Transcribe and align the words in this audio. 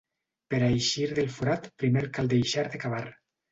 Per 0.53 0.61
a 0.61 0.69
eixir 0.77 1.05
del 1.19 1.29
forat, 1.35 1.69
primer 1.85 2.05
cal 2.19 2.35
deixar 2.35 2.67
de 2.75 2.83
cavar. 2.87 3.07